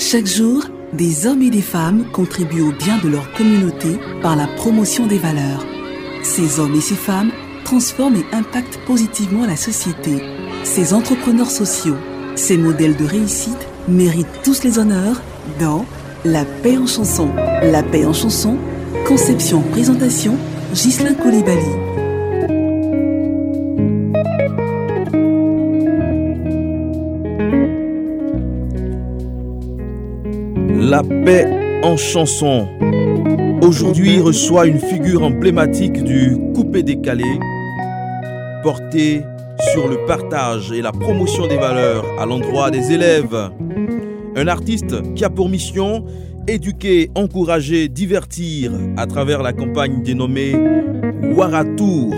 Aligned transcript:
Chaque 0.00 0.26
jour, 0.26 0.62
des 0.92 1.26
hommes 1.26 1.42
et 1.42 1.50
des 1.50 1.60
femmes 1.60 2.04
contribuent 2.12 2.62
au 2.62 2.70
bien 2.70 2.98
de 3.02 3.08
leur 3.08 3.32
communauté 3.32 3.98
par 4.22 4.36
la 4.36 4.46
promotion 4.46 5.06
des 5.06 5.18
valeurs. 5.18 5.66
Ces 6.22 6.60
hommes 6.60 6.76
et 6.76 6.80
ces 6.80 6.94
femmes 6.94 7.32
transforment 7.64 8.14
et 8.14 8.34
impactent 8.34 8.78
positivement 8.86 9.44
la 9.44 9.56
société. 9.56 10.22
Ces 10.62 10.94
entrepreneurs 10.94 11.50
sociaux, 11.50 11.96
ces 12.36 12.56
modèles 12.56 12.96
de 12.96 13.04
réussite 13.04 13.66
méritent 13.88 14.42
tous 14.44 14.62
les 14.62 14.78
honneurs 14.78 15.20
dans 15.58 15.84
La 16.24 16.44
paix 16.44 16.78
en 16.78 16.86
chanson. 16.86 17.30
La 17.62 17.82
paix 17.82 18.04
en 18.04 18.12
chanson, 18.12 18.56
conception, 19.04 19.62
présentation, 19.62 20.36
Ghislain 20.74 21.14
Koulibaly. 21.14 21.97
La 30.88 31.02
paix 31.02 31.46
en 31.82 31.98
chanson. 31.98 32.66
Aujourd'hui 33.60 34.20
reçoit 34.20 34.66
une 34.66 34.78
figure 34.78 35.22
emblématique 35.22 36.02
du 36.02 36.34
coupé 36.54 36.82
décalé, 36.82 37.26
porté 38.62 39.20
sur 39.70 39.86
le 39.86 40.06
partage 40.06 40.72
et 40.72 40.80
la 40.80 40.92
promotion 40.92 41.46
des 41.46 41.58
valeurs 41.58 42.06
à 42.18 42.24
l'endroit 42.24 42.70
des 42.70 42.90
élèves. 42.90 43.50
Un 44.34 44.48
artiste 44.48 45.12
qui 45.12 45.26
a 45.26 45.28
pour 45.28 45.50
mission 45.50 46.06
éduquer, 46.46 47.10
encourager, 47.14 47.88
divertir 47.88 48.72
à 48.96 49.06
travers 49.06 49.42
la 49.42 49.52
campagne 49.52 50.02
dénommée 50.02 50.56
Waratour. 51.36 52.14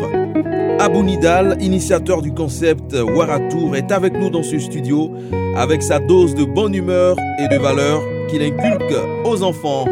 Abou 0.78 1.02
Nidal, 1.02 1.56
initiateur 1.60 2.22
du 2.22 2.32
concept 2.32 2.94
Waratour, 2.94 3.74
est 3.74 3.90
avec 3.90 4.14
nous 4.14 4.30
dans 4.30 4.44
ce 4.44 4.60
studio 4.60 5.10
avec 5.56 5.82
sa 5.82 5.98
dose 5.98 6.36
de 6.36 6.44
bonne 6.44 6.76
humeur 6.76 7.16
et 7.40 7.48
de 7.48 7.60
valeurs 7.60 8.00
qu'il 8.30 8.42
inculque 8.42 8.94
aux 9.24 9.42
enfants. 9.42 9.86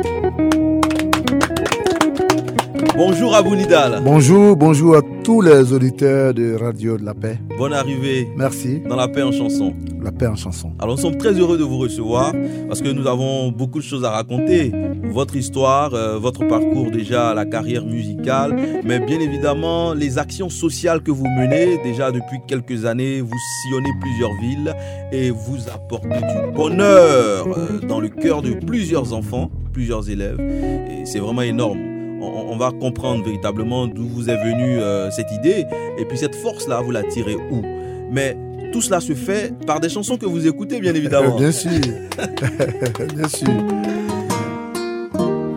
Bonjour 2.99 3.33
Abou 3.37 3.55
Nidal. 3.55 4.01
Bonjour, 4.03 4.57
bonjour 4.57 4.97
à 4.97 5.03
tous 5.23 5.41
les 5.41 5.73
auditeurs 5.73 6.35
de 6.35 6.57
Radio 6.57 6.99
de 6.99 7.05
la 7.05 7.15
Paix. 7.15 7.39
Bonne 7.57 7.73
arrivée. 7.73 8.27
Merci. 8.37 8.81
Dans 8.81 8.97
la 8.97 9.07
paix 9.07 9.23
en 9.23 9.31
chanson. 9.31 9.73
La 10.03 10.11
paix 10.11 10.27
en 10.27 10.35
chanson. 10.35 10.73
Alors 10.81 10.97
nous 10.97 11.03
sommes 11.03 11.17
très 11.17 11.31
heureux 11.35 11.57
de 11.57 11.63
vous 11.63 11.79
recevoir 11.79 12.33
parce 12.67 12.83
que 12.83 12.89
nous 12.89 13.07
avons 13.07 13.53
beaucoup 13.53 13.79
de 13.79 13.85
choses 13.85 14.05
à 14.05 14.11
raconter. 14.11 14.73
Votre 15.05 15.37
histoire, 15.37 15.95
euh, 15.95 16.19
votre 16.19 16.45
parcours 16.49 16.91
déjà, 16.91 17.35
la 17.35 17.45
carrière 17.45 17.87
musicale, 17.87 18.57
mais 18.85 18.99
bien 18.99 19.21
évidemment 19.21 19.95
les 19.95 20.19
actions 20.19 20.51
sociales 20.51 21.01
que 21.01 21.13
vous 21.13 21.29
menez. 21.29 21.81
Déjà 21.85 22.11
depuis 22.11 22.39
quelques 22.49 22.85
années, 22.85 23.21
vous 23.21 23.39
sillonnez 23.63 23.91
plusieurs 24.01 24.35
villes 24.41 24.75
et 25.13 25.31
vous 25.31 25.69
apportez 25.73 26.09
du 26.09 26.53
bonheur 26.53 27.47
euh, 27.47 27.79
dans 27.79 28.01
le 28.01 28.09
cœur 28.09 28.43
de 28.43 28.55
plusieurs 28.55 29.13
enfants, 29.13 29.53
plusieurs 29.73 30.11
élèves. 30.11 30.41
Et 30.41 31.07
c'est 31.07 31.21
vraiment 31.21 31.43
énorme 31.43 31.98
on, 32.21 32.57
va 32.57 32.71
comprendre 32.73 33.25
véritablement 33.25 33.87
d'où 33.87 34.07
vous 34.07 34.31
est 34.31 34.37
venue 34.37 34.81
euh, 34.81 35.11
cette 35.11 35.31
idée. 35.33 35.65
Et 35.99 36.05
puis 36.05 36.19
cette 36.19 36.35
force-là, 36.35 36.81
vous 36.81 36.91
la 36.91 37.03
tirez 37.05 37.37
où? 37.37 37.63
Mais 38.11 38.37
tout 38.73 38.81
cela 38.81 39.01
se 39.01 39.15
fait 39.15 39.55
par 39.67 39.81
des 39.81 39.89
chansons 39.89 40.17
que 40.17 40.27
vous 40.27 40.47
écoutez, 40.47 40.81
bien 40.81 40.95
évidemment. 40.95 41.37
bien 41.39 41.53
sûr. 41.53 41.71
bien 43.15 43.29
sûr. 43.29 43.49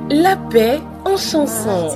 La 0.10 0.36
paix 0.36 0.80
en 1.06 1.18
chanson. 1.18 1.90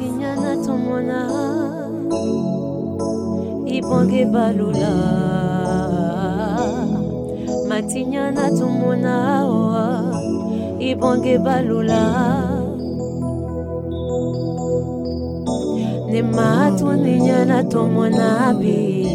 Ne 16.15 16.21
matwa 16.21 16.95
ne 16.95 17.19
nyana 17.19 17.63
tomona 17.63 18.53
bi 18.59 19.05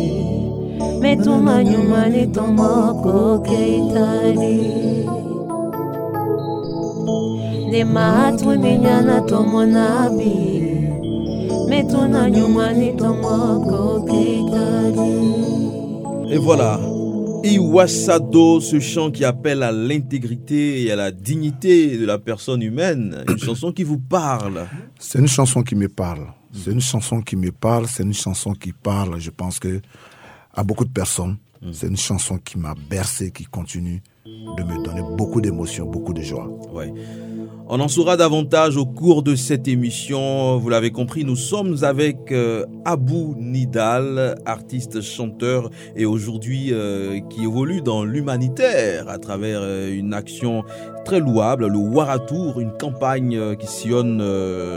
metuma 1.00 1.64
nyuma 1.64 2.08
ne 2.12 2.26
tomoko 2.26 3.38
keitari 3.46 4.60
ne 7.70 7.84
matwa 7.84 8.56
ne 8.56 8.78
nyana 8.78 9.20
tomona 9.20 10.10
bi 10.16 10.34
metuna 11.70 12.30
nyuma 12.30 12.72
ne 12.72 12.92
tomoko 12.92 14.04
keitari 14.08 15.16
Et 16.32 16.38
voilà, 16.38 16.78
Iwasado, 17.42 18.60
ce 18.60 18.78
chant 18.78 19.10
qui 19.10 19.24
appelle 19.24 19.64
à 19.64 19.72
l'intégrité 19.72 20.82
et 20.84 20.92
à 20.92 20.96
la 20.96 21.10
dignité 21.10 21.96
de 21.96 22.06
la 22.06 22.18
personne 22.18 22.62
humaine, 22.62 23.24
une 23.28 23.38
chanson 23.38 23.72
qui 23.72 23.82
vous 23.82 23.98
parle. 23.98 24.68
C'est 25.00 25.18
une 25.18 25.26
chanson 25.26 25.64
qui 25.64 25.74
me 25.74 25.88
parle. 25.88 26.28
C'est 26.52 26.72
une 26.72 26.80
chanson 26.80 27.20
qui 27.20 27.36
me 27.36 27.52
parle, 27.52 27.86
c'est 27.86 28.02
une 28.02 28.14
chanson 28.14 28.52
qui 28.52 28.72
parle, 28.72 29.20
je 29.20 29.30
pense 29.30 29.58
que 29.58 29.80
à 30.52 30.64
beaucoup 30.64 30.84
de 30.84 30.90
personnes. 30.90 31.38
Mm. 31.62 31.72
C'est 31.72 31.86
une 31.86 31.96
chanson 31.96 32.38
qui 32.38 32.58
m'a 32.58 32.74
bercé, 32.74 33.30
qui 33.30 33.44
continue 33.44 34.02
de 34.56 34.62
me 34.62 34.82
donner 34.82 35.02
beaucoup 35.16 35.40
d'émotions, 35.40 35.86
beaucoup 35.86 36.12
de 36.12 36.22
joie. 36.22 36.48
Ouais. 36.72 36.92
On 37.68 37.78
en 37.80 37.88
saura 37.88 38.16
davantage 38.16 38.76
au 38.76 38.84
cours 38.84 39.22
de 39.22 39.34
cette 39.34 39.68
émission. 39.68 40.58
Vous 40.58 40.68
l'avez 40.68 40.90
compris, 40.90 41.24
nous 41.24 41.36
sommes 41.36 41.84
avec 41.84 42.32
euh, 42.32 42.66
Abou 42.84 43.36
Nidal, 43.38 44.34
artiste 44.44 45.00
chanteur 45.00 45.70
et 45.94 46.04
aujourd'hui 46.04 46.72
euh, 46.72 47.20
qui 47.30 47.44
évolue 47.44 47.80
dans 47.80 48.04
l'humanitaire 48.04 49.08
à 49.08 49.18
travers 49.18 49.60
euh, 49.62 49.96
une 49.96 50.14
action 50.14 50.64
très 51.04 51.20
louable, 51.20 51.66
le 51.66 51.78
Waratour, 51.78 52.60
une 52.60 52.72
campagne 52.72 53.56
qui 53.56 53.66
sillonne 53.66 54.22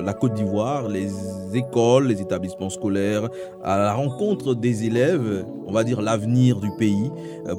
la 0.01 0.13
Côte 0.13 0.34
d'Ivoire, 0.34 0.88
les 0.88 1.09
écoles, 1.53 2.07
les 2.07 2.22
établissements 2.22 2.69
scolaires, 2.69 3.29
à 3.63 3.78
la 3.78 3.94
rencontre 3.94 4.56
des 4.56 4.85
élèves, 4.85 5.45
on 5.66 5.72
va 5.72 5.83
dire 5.83 6.01
l'avenir 6.01 6.59
du 6.59 6.69
pays, 6.78 7.12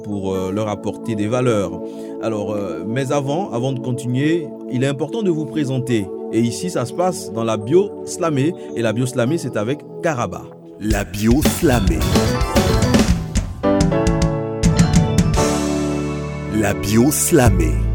pour 0.03 0.35
leur 0.35 0.69
apporter 0.69 1.15
des 1.15 1.29
valeurs. 1.29 1.81
Alors, 2.23 2.57
mais 2.87 3.13
avant, 3.13 3.51
avant 3.53 3.73
de 3.73 3.81
continuer, 3.81 4.49
il 4.71 4.83
est 4.85 4.89
important 4.89 5.23
de 5.23 5.31
vous 5.31 5.47
présenter. 5.47 6.09
Et 6.33 6.41
ici, 6.41 6.71
ça 6.71 6.85
se 6.85 6.93
passe 6.93 7.33
dans 7.33 7.45
la 7.45 7.57
bio 7.57 8.03
slamée. 8.07 8.53
Et 8.75 8.83
la 8.83 8.93
bio 8.93 9.07
slamée, 9.07 9.39
c'est 9.39 9.57
avec 9.57 9.81
Karaba. 10.03 10.43
La 10.81 11.05
bio 11.05 11.41
slamée. 11.43 12.01
La 16.61 16.75
bio 16.75 17.11
slamée. 17.13 17.94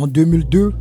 En 0.00 0.06
2002, 0.06 0.72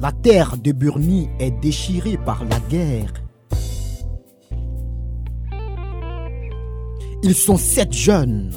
la 0.00 0.12
terre 0.12 0.58
de 0.58 0.72
Burnie 0.72 1.30
est 1.38 1.50
déchirée 1.50 2.18
par 2.18 2.44
la 2.44 2.60
guerre. 2.68 3.10
Ils 7.22 7.34
sont 7.34 7.56
sept 7.56 7.94
jeunes 7.94 8.52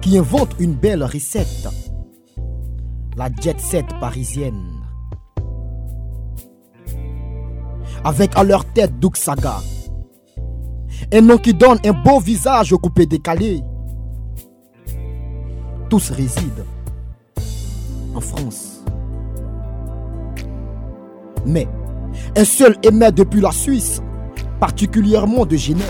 qui 0.00 0.16
inventent 0.16 0.54
une 0.60 0.74
belle 0.74 1.02
recette, 1.02 1.68
la 3.16 3.28
jet 3.42 3.58
set 3.58 3.86
parisienne. 3.98 4.84
Avec 8.04 8.30
à 8.36 8.44
leur 8.44 8.64
tête 8.64 8.96
Duxaga, 9.00 9.56
un 11.12 11.20
nom 11.20 11.38
qui 11.38 11.52
donne 11.52 11.80
un 11.84 12.00
beau 12.04 12.20
visage 12.20 12.72
au 12.72 12.78
coupé 12.78 13.06
décalé 13.06 13.60
tous 15.88 16.10
résident 16.10 16.64
en 18.14 18.20
France. 18.20 18.84
Mais 21.44 21.68
un 22.36 22.44
seul 22.44 22.76
émet 22.82 23.12
depuis 23.12 23.40
la 23.40 23.52
Suisse, 23.52 24.02
particulièrement 24.58 25.46
de 25.46 25.56
Genève. 25.56 25.84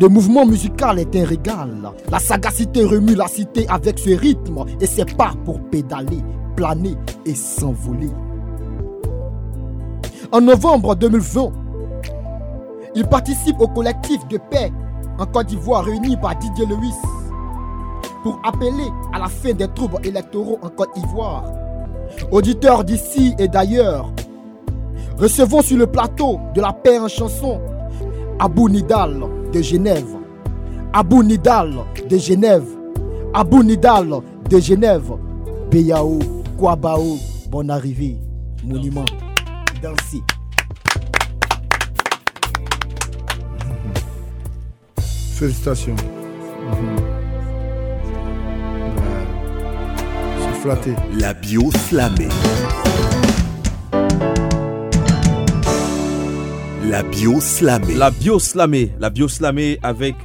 Le 0.00 0.08
mouvement 0.08 0.46
musical 0.46 0.98
est 0.98 1.14
un 1.16 1.24
régal. 1.24 1.92
La 2.10 2.18
sagacité 2.20 2.84
remue 2.84 3.14
la 3.14 3.26
cité 3.26 3.66
avec 3.68 3.98
ce 3.98 4.10
rythme 4.10 4.64
et 4.80 4.86
ses 4.86 5.04
pas 5.04 5.32
pour 5.44 5.60
pédaler, 5.70 6.22
planer 6.56 6.94
et 7.26 7.34
s'envoler. 7.34 8.10
En 10.30 10.40
novembre 10.40 10.94
2020, 10.94 11.52
il 12.94 13.06
participe 13.06 13.60
au 13.60 13.68
collectif 13.68 14.26
de 14.28 14.38
paix 14.50 14.70
en 15.18 15.26
Côte 15.26 15.46
d'Ivoire 15.46 15.84
réunis 15.84 16.16
par 16.16 16.36
Didier 16.36 16.66
Lewis 16.66 16.94
pour 18.22 18.40
appeler 18.44 18.90
à 19.12 19.18
la 19.18 19.28
fin 19.28 19.52
des 19.52 19.68
troubles 19.68 19.98
électoraux 20.04 20.58
en 20.62 20.68
Côte 20.68 20.90
d'Ivoire. 20.94 21.44
Auditeurs 22.30 22.84
d'ici 22.84 23.34
et 23.38 23.48
d'ailleurs, 23.48 24.10
recevons 25.16 25.62
sur 25.62 25.76
le 25.76 25.86
plateau 25.86 26.40
de 26.54 26.60
la 26.60 26.72
paix 26.72 26.98
en 26.98 27.08
chanson 27.08 27.60
Abou 28.38 28.68
Nidal 28.68 29.20
de 29.52 29.60
Genève, 29.62 30.16
Abou 30.92 31.22
Nidal 31.22 31.74
de 32.08 32.16
Genève. 32.16 32.64
Abou 33.34 33.62
Nidal 33.62 34.20
de 34.48 34.58
Genève. 34.58 35.12
Beyao, 35.70 36.18
Kwabao, 36.56 37.18
bonne 37.50 37.70
arrivée. 37.70 38.16
Monument. 38.64 39.04
Dansez. 39.82 40.22
Félicitations. 45.38 45.94
Ouais. 45.94 46.76
Je 50.36 50.42
suis 50.42 50.62
flatté. 50.62 50.94
La 51.20 51.32
bio 51.32 51.70
slamée. 51.88 52.26
La 56.82 57.04
bio 57.04 57.40
slamée. 57.40 57.94
La 57.94 58.10
bio 58.10 58.40
slamée, 58.40 58.92
la 58.98 59.10
bio 59.10 59.28
slamée 59.28 59.78
avec 59.84 60.16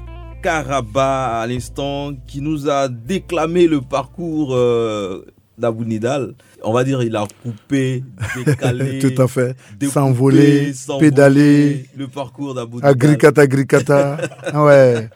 Karaba 0.41 1.41
à 1.41 1.45
l'instant 1.45 2.13
qui 2.25 2.41
nous 2.41 2.67
a 2.67 2.87
déclamé 2.87 3.67
le 3.67 3.81
parcours 3.81 4.55
euh, 4.55 5.23
d'Abou 5.57 5.85
Nidal. 5.85 6.33
On 6.63 6.73
va 6.73 6.83
dire 6.83 7.01
il 7.03 7.15
a 7.15 7.25
coupé, 7.43 8.03
décalé, 8.45 8.99
Tout 9.15 9.21
à 9.21 9.27
fait. 9.27 9.55
S'envoler, 9.89 10.73
pédaler. 10.99 11.85
le 11.95 12.07
parcours 12.07 12.53
d'Abou 12.53 12.77
Nidal. 12.77 12.91
Agricata, 12.91 13.41
agricata. 13.41 14.17
ouais. 14.55 15.09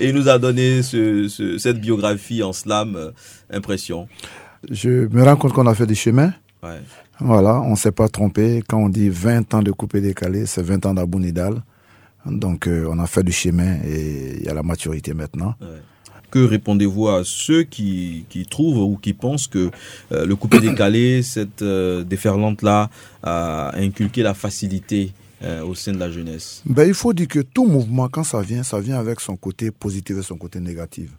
Et 0.00 0.08
il 0.08 0.14
nous 0.14 0.28
a 0.28 0.38
donné 0.38 0.82
ce- 0.82 1.28
ce- 1.28 1.58
cette 1.58 1.80
biographie 1.80 2.42
en 2.42 2.52
slam, 2.52 2.96
euh, 2.96 3.10
impression. 3.50 4.08
Je 4.70 5.06
me 5.08 5.22
rends 5.22 5.36
compte 5.36 5.52
qu'on 5.52 5.66
a 5.66 5.74
fait 5.74 5.86
du 5.86 5.94
chemin. 5.94 6.32
Ouais. 6.62 6.80
Voilà, 7.20 7.60
on 7.60 7.70
ne 7.72 7.76
s'est 7.76 7.92
pas 7.92 8.08
trompé. 8.08 8.62
Quand 8.68 8.78
on 8.78 8.88
dit 8.88 9.08
20 9.08 9.54
ans 9.54 9.62
de 9.62 9.70
coupé 9.70 10.00
décalé, 10.00 10.46
c'est 10.46 10.62
20 10.62 10.86
ans 10.86 10.94
d'Abou 10.94 11.18
Nidal. 11.20 11.62
Donc, 12.26 12.66
euh, 12.68 12.86
on 12.88 12.98
a 13.00 13.06
fait 13.06 13.22
du 13.24 13.32
chemin 13.32 13.78
et 13.84 14.36
il 14.38 14.44
y 14.44 14.48
a 14.48 14.54
la 14.54 14.62
maturité 14.62 15.12
maintenant. 15.14 15.54
Que 16.32 16.38
répondez-vous 16.38 17.08
à 17.08 17.24
ceux 17.26 17.62
qui, 17.62 18.24
qui 18.30 18.46
trouvent 18.46 18.78
ou 18.78 18.96
qui 18.96 19.12
pensent 19.12 19.46
que 19.46 19.70
euh, 20.12 20.24
le 20.24 20.34
coupé 20.34 20.60
décalé, 20.60 21.22
cette 21.22 21.60
euh, 21.60 22.04
déferlante-là, 22.04 22.88
a 23.22 23.76
inculqué 23.76 24.22
la 24.22 24.32
facilité 24.32 25.12
euh, 25.42 25.62
au 25.62 25.74
sein 25.74 25.92
de 25.92 25.98
la 25.98 26.10
jeunesse? 26.10 26.62
Ben, 26.64 26.88
il 26.88 26.94
faut 26.94 27.12
dire 27.12 27.28
que 27.28 27.40
tout 27.40 27.66
mouvement, 27.66 28.08
quand 28.08 28.24
ça 28.24 28.40
vient, 28.40 28.62
ça 28.62 28.80
vient 28.80 28.98
avec 28.98 29.20
son 29.20 29.36
côté 29.36 29.70
positif 29.70 30.16
et 30.16 30.22
son 30.22 30.38
côté 30.38 30.58
négatif. 30.58 31.10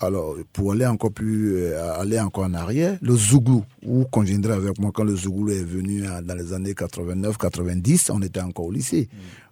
Alors, 0.00 0.34
pour 0.52 0.72
aller 0.72 0.86
encore 0.86 1.12
plus, 1.12 1.72
aller 1.74 2.18
encore 2.18 2.44
en 2.44 2.54
arrière, 2.54 2.98
le 3.02 3.14
Zouglou, 3.14 3.64
vous 3.86 4.04
conviendrez 4.06 4.54
avec 4.54 4.80
moi, 4.80 4.90
quand 4.92 5.04
le 5.04 5.14
Zouglou 5.14 5.50
est 5.50 5.62
venu 5.62 6.02
dans 6.24 6.34
les 6.34 6.52
années 6.52 6.72
89-90, 6.72 8.10
on 8.10 8.20
était 8.22 8.40
encore 8.40 8.64
au 8.64 8.72
lycée. 8.72 9.08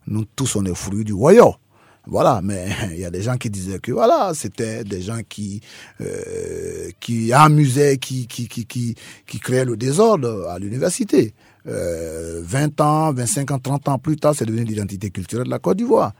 Nous 0.08 0.24
tous, 0.24 0.56
on 0.56 0.64
est 0.64 0.74
fruits 0.74 1.04
du 1.04 1.12
royaume. 1.12 1.52
Voilà, 2.10 2.40
mais 2.42 2.68
il 2.92 2.98
y 2.98 3.04
a 3.04 3.10
des 3.10 3.22
gens 3.22 3.36
qui 3.36 3.50
disaient 3.50 3.78
que 3.78 3.92
voilà, 3.92 4.32
c'était 4.34 4.82
des 4.82 5.02
gens 5.02 5.20
qui 5.28 5.60
euh, 6.00 6.90
qui 7.00 7.32
amusaient, 7.32 7.98
qui 7.98 8.26
qui 8.26 8.48
qui 8.48 8.66
qui, 8.66 9.40
créaient 9.40 9.66
le 9.66 9.76
désordre 9.76 10.48
à 10.48 10.58
l'université. 10.58 11.34
Euh, 11.66 12.40
20 12.42 12.80
ans, 12.80 13.12
25 13.12 13.50
ans, 13.50 13.58
30 13.58 13.88
ans 13.88 13.98
plus 13.98 14.16
tard, 14.16 14.34
c'est 14.34 14.46
devenu 14.46 14.64
l'identité 14.64 15.10
culturelle 15.10 15.46
de 15.46 15.50
la 15.50 15.58
Côte 15.58 15.76
d'Ivoire. 15.76 16.12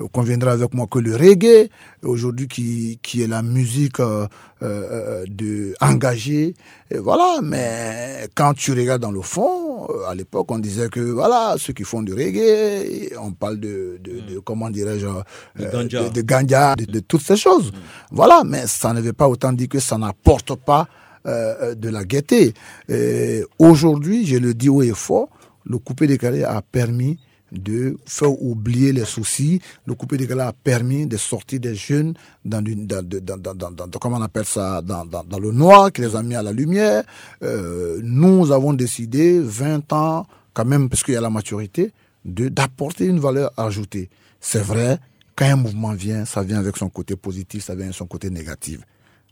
Vous 0.00 0.08
conviendrez 0.08 0.50
avec 0.50 0.74
moi 0.74 0.86
que 0.90 0.98
le 0.98 1.14
reggae, 1.14 1.68
aujourd'hui, 2.02 2.48
qui, 2.48 2.98
qui 3.00 3.22
est 3.22 3.28
la 3.28 3.42
musique 3.42 4.00
euh, 4.00 4.26
euh, 4.62 5.24
de 5.28 5.74
engagée, 5.80 6.54
voilà. 6.90 7.38
Mais 7.42 8.28
quand 8.34 8.54
tu 8.54 8.72
regardes 8.72 9.02
dans 9.02 9.12
le 9.12 9.20
fond, 9.22 9.63
euh, 9.90 10.08
à 10.08 10.14
l'époque, 10.14 10.50
on 10.50 10.58
disait 10.58 10.88
que 10.88 11.00
voilà, 11.00 11.54
ceux 11.58 11.72
qui 11.72 11.84
font 11.84 12.02
du 12.02 12.12
reggae, 12.14 13.12
on 13.20 13.32
parle 13.32 13.58
de, 13.60 13.98
de, 14.02 14.20
de 14.34 14.38
comment 14.38 14.70
dirais-je, 14.70 15.06
De 15.06 15.64
euh, 15.64 15.84
de, 15.84 16.08
de 16.12 16.22
ganja, 16.22 16.74
de, 16.76 16.84
de 16.84 17.00
toutes 17.00 17.22
ces 17.22 17.36
choses. 17.36 17.72
Voilà, 18.10 18.42
mais 18.44 18.66
ça 18.66 18.92
ne 18.92 19.00
veut 19.00 19.12
pas 19.12 19.28
autant 19.28 19.52
dire 19.52 19.68
que 19.68 19.80
ça 19.80 19.98
n'apporte 19.98 20.54
pas 20.54 20.86
euh, 21.26 21.74
de 21.74 21.88
la 21.88 22.04
gaieté. 22.04 22.54
Et 22.88 23.44
Aujourd'hui, 23.58 24.26
je 24.26 24.36
le 24.36 24.54
dis 24.54 24.68
haut 24.68 24.82
et 24.82 24.90
fort, 24.94 25.28
le 25.64 25.78
coupé 25.78 26.06
décalé 26.06 26.44
a 26.44 26.60
permis 26.62 27.18
de 27.54 27.96
faire 28.06 28.30
oublier 28.42 28.92
les 28.92 29.04
soucis. 29.04 29.60
Le 29.86 29.94
coupé 29.94 30.16
décalé 30.16 30.42
a 30.42 30.52
permis 30.52 31.06
de 31.06 31.16
sortir 31.16 31.60
des 31.60 31.74
jeunes 31.74 32.14
dans, 32.44 32.64
une, 32.64 32.86
dans, 32.86 33.02
dans, 33.06 33.54
dans, 33.54 33.88
comment 34.00 34.16
on 34.18 34.22
appelle 34.22 34.44
ça, 34.44 34.82
dans, 34.82 35.04
le 35.38 35.52
noir, 35.52 35.92
qui 35.92 36.02
les 36.02 36.16
a 36.16 36.22
mis 36.22 36.34
à 36.34 36.42
la 36.42 36.52
lumière. 36.52 37.04
Euh, 37.42 38.00
nous 38.02 38.52
avons 38.52 38.72
décidé, 38.72 39.40
20 39.40 39.92
ans, 39.92 40.26
quand 40.52 40.64
même, 40.64 40.88
parce 40.88 41.02
qu'il 41.02 41.14
y 41.14 41.16
a 41.16 41.20
la 41.20 41.30
maturité, 41.30 41.92
de 42.24 42.48
d'apporter 42.48 43.06
une 43.06 43.20
valeur 43.20 43.52
ajoutée. 43.56 44.08
C'est 44.40 44.62
vrai, 44.62 44.98
quand 45.36 45.46
un 45.46 45.56
mouvement 45.56 45.92
vient, 45.92 46.24
ça 46.24 46.42
vient 46.42 46.58
avec 46.58 46.76
son 46.76 46.88
côté 46.88 47.16
positif, 47.16 47.64
ça 47.64 47.74
vient 47.74 47.84
avec 47.86 47.96
son 47.96 48.06
côté 48.06 48.30
négatif. 48.30 48.80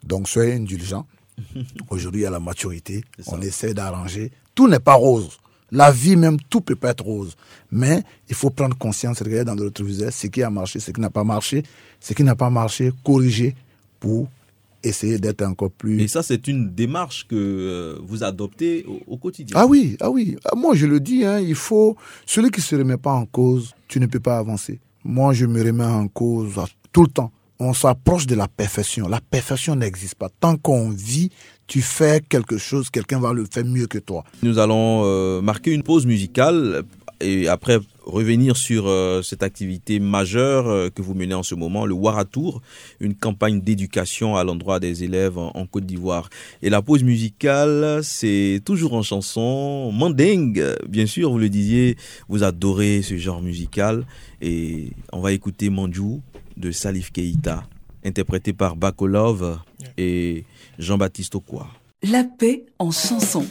Donc 0.05 0.29
soyez 0.29 0.55
indulgents. 0.55 1.07
Aujourd'hui, 1.91 2.23
il 2.23 2.25
y 2.25 2.27
a 2.27 2.31
la 2.31 2.41
maturité. 2.41 3.05
On 3.29 3.41
essaie 3.41 3.73
d'arranger. 3.75 4.31
Tout 4.55 4.69
n'est 4.69 4.81
pas 4.81 4.95
rose. 4.95 5.39
La 5.73 5.91
vie 5.91 6.17
même, 6.17 6.37
tout 6.51 6.61
peut 6.61 6.77
pas 6.77 6.91
être 6.91 7.03
rose. 7.05 7.35
Mais 7.71 8.03
il 8.29 8.35
faut 8.35 8.51
prendre 8.51 8.77
conscience, 8.77 9.21
regarder 9.23 9.45
dans 9.47 9.55
le 9.55 9.65
rétroviseur 9.65 10.13
ce 10.13 10.27
qui 10.27 10.43
a 10.43 10.51
marché, 10.51 10.79
ce 10.79 10.91
qui 10.91 11.01
n'a 11.01 11.11
pas 11.11 11.25
marché, 11.25 11.63
ce 11.99 12.13
qui 12.13 12.23
n'a 12.23 12.37
pas 12.37 12.51
marché, 12.51 12.93
corriger 13.03 13.57
pour 13.99 14.29
essayer 14.85 15.19
d'être 15.19 15.43
encore 15.43 15.71
plus. 15.71 16.01
Et 16.03 16.09
ça, 16.09 16.23
c'est 16.23 16.47
une 16.47 16.75
démarche 16.75 17.27
que 17.27 17.35
euh, 17.37 17.99
vous 18.05 18.23
adoptez 18.23 18.85
au, 18.87 19.01
au 19.15 19.17
quotidien. 19.17 19.57
Ah 19.59 19.67
oui, 19.67 19.97
ah 20.01 20.11
oui. 20.11 20.37
Ah, 20.45 20.55
Moi, 20.55 20.75
je 20.75 20.87
le 20.87 21.01
dis, 21.01 21.25
hein, 21.25 21.39
il 21.41 21.55
faut. 21.55 21.97
Celui 22.27 22.51
qui 22.51 22.61
se 22.61 22.77
remet 22.77 22.99
pas 22.99 23.13
en 23.13 23.25
cause, 23.25 23.75
tu 23.89 23.99
ne 23.99 24.07
peux 24.07 24.21
pas 24.21 24.39
avancer. 24.39 24.79
Moi, 25.05 25.33
je 25.33 25.47
me 25.47 25.63
remets 25.63 25.85
en 25.85 26.07
cause 26.09 26.55
tout 26.93 27.03
le 27.03 27.09
temps. 27.09 27.33
On 27.65 27.75
s'approche 27.75 28.27
de 28.27 28.35
la 28.35 28.49
perfection. 28.49 29.07
La 29.09 29.21
perfection 29.21 29.77
n'existe 29.77 30.17
pas. 30.17 30.29
Tant 30.29 30.57
qu'on 30.57 30.91
vit, 30.91 31.31
tu 31.69 31.81
fais 31.81 32.21
quelque 32.21 32.59
chose, 32.59 32.91
quelqu'un 32.91 33.21
va 33.21 33.33
le 33.33 33.47
faire 33.49 33.65
mieux 33.65 33.87
que 33.87 33.99
toi. 33.99 34.25
Nous 34.43 34.59
allons 34.59 35.03
euh, 35.05 35.41
marquer 35.41 35.71
une 35.71 35.85
pause 35.85 36.05
musicale 36.05 36.83
et 37.21 37.47
après 37.47 37.79
revenir 38.05 38.57
sur 38.57 38.89
euh, 38.89 39.23
cette 39.23 39.45
activité 39.45 40.01
majeure 40.01 40.67
euh, 40.67 40.91
que 40.91 41.03
vous 41.03 41.15
menez 41.15 41.35
en 41.35 41.45
ce 41.45 41.55
moment, 41.55 41.87
le 41.87 41.95
Waratour, 41.95 42.63
une 42.99 43.15
campagne 43.15 43.61
d'éducation 43.61 44.35
à 44.35 44.43
l'endroit 44.43 44.81
des 44.81 45.05
élèves 45.05 45.39
en, 45.39 45.65
Côte 45.67 45.87
d'Ivoire. 45.87 46.31
Et 46.63 46.69
la 46.69 46.83
pause 46.83 47.05
musicale, 47.05 48.01
c'est 48.03 48.61
toujours 48.65 48.95
en 48.95 49.03
chanson 49.03 49.93
mandingue. 49.93 50.65
Bien 50.89 51.07
sûr, 51.07 51.31
vous 51.31 51.39
le 51.39 51.49
disiez, 51.49 51.97
vous 52.29 52.43
adorez 52.43 53.03
ce 53.03 53.17
genre 53.17 53.41
musical 53.41 54.05
et 54.41 54.91
on 55.13 55.21
va 55.21 55.31
écouter 55.31 55.71
Manjou 55.71 56.23
de 56.57 56.71
Salif 56.71 57.11
Keita, 57.13 57.65
interprété 58.05 58.53
par 58.53 58.77
Bakolov 58.77 59.59
et 59.99 60.45
Jean-Baptiste 60.79 61.35
Okwa. 61.35 61.67
La 62.03 62.25
paix 62.25 62.65
en 62.79 62.91
chanson. 62.91 63.45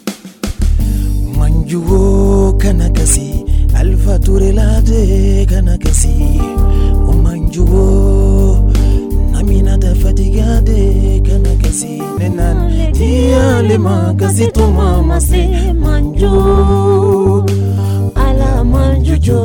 manjuwo 1.41 2.53
kana 2.61 2.89
kasi 2.89 3.45
alfa 3.73 4.19
turelade 4.19 5.45
kana 5.49 5.77
kasi 5.77 6.37
o 7.09 7.13
manjuwo 7.13 7.85
naminata 9.31 9.95
fatigade 9.95 11.21
kana 11.25 11.55
kasi 11.63 11.97
nenan 12.19 12.57
tiyalema 12.93 14.13
kasi 14.19 14.51
tomamase 14.51 15.73
manju 15.73 16.33
ala 18.15 18.63
manju 18.63 19.17
jo 19.17 19.41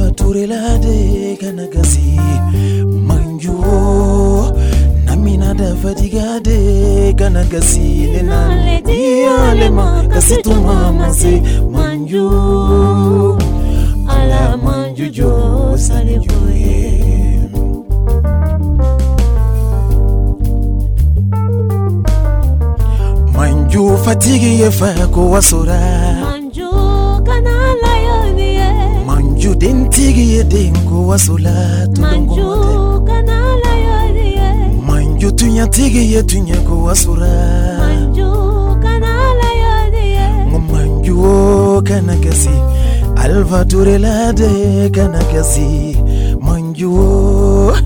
alfa 0.00 0.14
turelade 0.14 1.36
kana 1.40 1.66
kasi 1.66 2.16
manjuwo 3.06 4.56
naminata 5.04 5.76
fatigade 5.76 7.14
kana 7.16 7.44
kasi 7.44 8.08
nenan 8.12 8.82
tiyalema 8.82 10.04
kasi 10.12 10.42
tomamase 10.42 11.42
manju 11.70 12.28
ala 14.08 14.56
manju 14.56 15.08
jo 15.10 15.76
salikoye 15.76 17.40
manju 23.32 23.96
fatigi 24.04 24.60
ye 24.60 24.70
fa 24.70 24.94
ko 25.12 25.30
wasora 25.30 26.39
dentigi 29.60 30.24
ye 30.34 30.42
den 30.44 30.74
ko 30.88 31.06
wasola 31.12 31.52
manju 32.00 32.34
tulongo 32.34 33.00
kana 33.08 33.36
layoniye 33.62 34.48
manju 34.88 35.30
tunya 35.38 35.66
tigi 35.66 36.12
ye 36.12 36.22
tunya 36.22 36.56
ko 36.66 36.74
wasora 36.88 37.34
manju 37.80 38.30
kana 38.84 39.12
layoniye 39.40 40.26
ngo 40.48 40.58
manju 40.72 41.14
o 41.20 41.82
kana 41.82 42.16
kasi. 42.24 42.54
Alva 43.20 43.64
turelade 43.64 44.48
kana 44.96 45.20
kasi. 45.32 45.96
Manju 46.40 46.88
o 46.88 47.76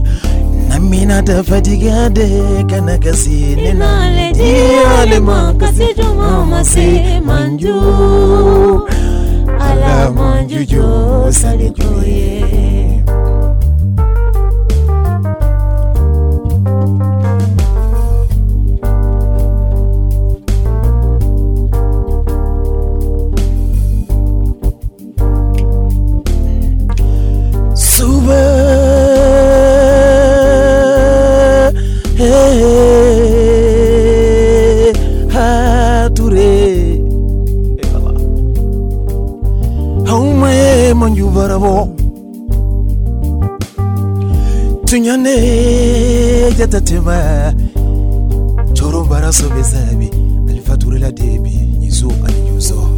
namina 0.68 1.22
da 1.26 1.42
fatigade 1.42 2.28
kana 2.70 2.98
kasi. 2.98 3.58
Inale 3.58 4.30
diale 4.32 5.18
makasi 5.20 5.90
jo 5.98 6.14
mama 6.14 6.64
se 6.64 7.18
manju 7.26 7.74
ala 9.60 10.10
you 10.50 11.32
salikoye 11.32 13.04
utunyone 44.98 45.34
yatatema. 46.58 47.52
Choro 48.72 49.04
mbaraso 49.04 49.48
bezabi 49.48 50.10
alifaturila 50.48 51.12
debi 51.12 51.50
nyizo 51.78 52.12
alinyuzo 52.26 52.88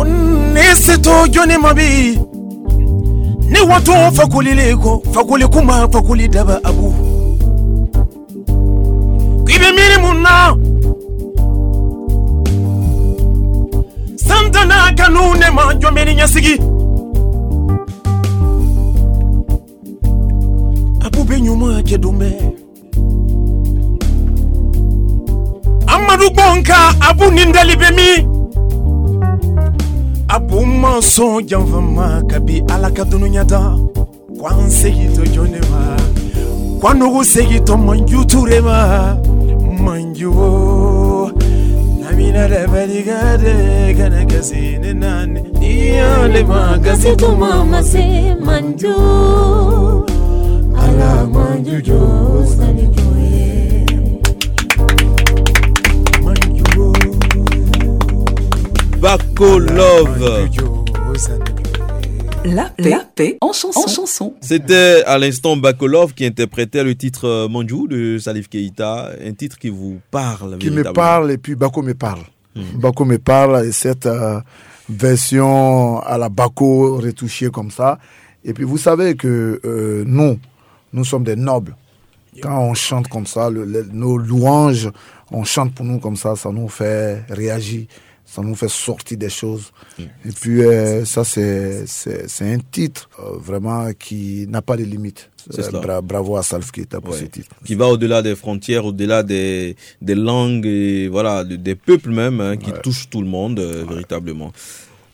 unese 0.00 0.98
tojone 0.98 1.58
mabi 1.58 2.18
ni 3.50 3.60
watu 3.68 3.92
fakulileko 4.12 5.02
fakulikuma 5.12 5.88
fakulidaba 5.88 6.64
abu. 6.64 6.94
Kibe 9.46 9.72
miri 9.72 9.98
munna 10.02 10.56
santana 14.16 14.92
kanune 14.94 15.50
ma 15.50 15.74
jomeni 15.74 16.14
nyasigi. 16.14 16.60
bi 21.28 21.40
nyuma 21.40 21.82
kyedume 21.82 22.30
amadu 25.94 26.26
gbɔnka 26.34 26.76
abu 27.08 27.24
nindali 27.34 27.74
bɛ 27.80 27.88
mi 27.96 28.08
abu 30.34 30.58
ma 30.80 30.92
sɔn 31.12 31.46
janfama 31.48 32.06
kabi 32.30 32.62
ala 32.72 32.90
ka 32.96 33.04
dunuya 33.10 33.44
da 33.44 33.60
k'an 34.40 34.70
segi 34.78 35.06
to 35.14 35.22
jɔn 35.34 35.50
de 35.54 35.60
ma 35.70 35.82
k'an 36.80 36.98
nugu 36.98 37.22
segi 37.24 37.58
to 37.66 37.74
manju 37.76 38.20
ture 38.30 38.60
ma 38.60 38.78
manju 39.84 40.30
namina 42.00 42.42
da 42.52 42.60
barika 42.72 43.18
de 43.42 43.54
kana 43.98 44.22
kasi 44.30 44.78
ne 44.78 44.92
naani 44.92 45.40
ni 45.58 45.96
yale 45.98 46.42
ma 46.46 46.78
kasi 46.84 47.16
to 47.16 47.28
ma 47.36 47.80
se 47.82 48.04
manju. 48.46 50.15
Baco 59.06 59.58
Love. 59.60 60.48
La 62.44 62.64
paix, 62.70 62.90
la 62.90 62.98
paix 63.14 63.38
en 63.40 63.52
chanson. 63.52 63.80
En 63.84 63.88
chanson. 63.88 64.34
C'était 64.40 65.04
à 65.06 65.16
l'instant 65.16 65.56
Bakolov 65.56 66.12
qui 66.12 66.26
interprétait 66.26 66.82
le 66.82 66.94
titre 66.96 67.26
euh, 67.26 67.48
Manjou 67.48 67.86
de 67.86 68.18
Salif 68.18 68.48
Keita, 68.48 69.10
un 69.24 69.32
titre 69.32 69.58
qui 69.58 69.68
vous 69.68 70.00
parle. 70.10 70.58
qui 70.58 70.70
me 70.70 70.82
parle 70.92 71.30
et 71.30 71.38
puis 71.38 71.54
Bako 71.54 71.82
me 71.82 71.94
parle. 71.94 72.22
Bako 72.56 73.04
me 73.04 73.18
parle 73.18 73.66
et 73.66 73.70
cette 73.72 74.06
euh, 74.06 74.40
version 74.88 76.00
à 76.00 76.18
la 76.18 76.28
Bako 76.28 76.96
retouchée 76.98 77.50
comme 77.50 77.70
ça. 77.70 77.98
Et 78.44 78.54
puis 78.54 78.64
vous 78.64 78.78
savez 78.78 79.14
que 79.14 79.60
euh, 79.64 80.02
nous, 80.04 80.38
nous 80.96 81.04
sommes 81.04 81.22
des 81.24 81.36
nobles. 81.36 81.76
Quand 82.42 82.58
on 82.70 82.74
chante 82.74 83.08
comme 83.08 83.26
ça, 83.26 83.48
le- 83.48 83.64
le- 83.64 83.88
nos 83.92 84.18
louanges, 84.18 84.90
on 85.30 85.44
chante 85.44 85.72
pour 85.74 85.86
nous 85.86 85.98
comme 86.00 86.16
ça, 86.16 86.36
ça 86.36 86.50
nous 86.50 86.68
fait 86.68 87.22
réagir, 87.30 87.86
ça 88.26 88.42
nous 88.42 88.54
fait 88.54 88.68
sortir 88.68 89.16
des 89.16 89.30
choses. 89.30 89.72
Et 89.98 90.32
puis 90.38 90.62
euh, 90.62 91.04
ça, 91.06 91.22
c'est 91.24 91.86
c'est 91.86 92.28
c'est 92.28 92.52
un 92.52 92.58
titre 92.58 93.08
euh, 93.18 93.38
vraiment 93.38 93.90
qui 93.98 94.46
n'a 94.48 94.60
pas 94.60 94.76
de 94.76 94.84
limite. 94.84 95.30
C'est 95.50 95.62
cela. 95.62 95.80
bra- 95.80 96.00
bravo 96.02 96.36
à 96.36 96.42
Salf 96.42 96.70
pour 96.72 97.12
Ouais. 97.14 97.20
ce 97.20 97.24
titre. 97.26 97.54
qui 97.64 97.74
va 97.76 97.86
au-delà 97.86 98.20
des 98.20 98.34
frontières, 98.34 98.84
au-delà 98.84 99.22
des, 99.22 99.76
des 100.02 100.16
langues 100.16 100.66
et 100.66 101.06
voilà, 101.08 101.44
de- 101.44 101.56
des 101.56 101.76
peuples 101.76 102.10
même, 102.10 102.40
hein, 102.40 102.56
qui 102.56 102.72
touchent 102.82 103.08
tout 103.08 103.20
le 103.22 103.28
monde 103.28 103.60
euh, 103.60 103.84
véritablement. 103.88 104.52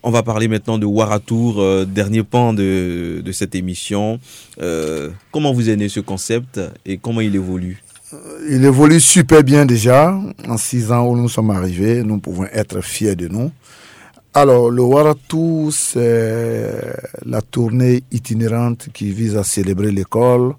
On 0.05 0.11
va 0.11 0.25
parler 0.25 0.49
maintenant 0.49 0.79
de 0.79 0.87
Waratour, 0.87 1.61
euh, 1.61 1.85
dernier 1.85 2.25
pan 2.25 2.53
de, 2.53 3.23
cette 3.33 3.55
émission. 3.55 4.19
Euh, 4.61 5.11
comment 5.31 5.53
vous 5.53 5.71
est 5.71 5.77
né 5.77 5.89
ce 5.89 6.01
concept 6.01 6.61
et 6.85 6.99
comment 6.99 7.21
il 7.21 7.37
évolue? 7.37 7.85
Il 8.51 8.65
évolue 8.65 8.99
super 8.99 9.45
bien 9.45 9.65
déjà. 9.65 10.19
En 10.49 10.57
six 10.57 10.91
ans 10.91 11.07
où 11.07 11.17
nous 11.17 11.29
sommes 11.29 11.51
arrivés, 11.51 12.03
nous 12.03 12.19
pouvons 12.19 12.47
être 12.53 12.81
fiers 12.81 13.15
de 13.15 13.29
nous. 13.29 13.53
Alors, 14.35 14.71
le 14.71 14.83
Waratu, 14.83 15.71
c'est 15.71 16.97
la 17.25 17.41
tournée 17.41 18.03
itinérante 18.11 18.89
qui 18.93 19.13
vise 19.13 19.37
à 19.37 19.45
célébrer 19.45 19.93
l'école, 19.93 20.55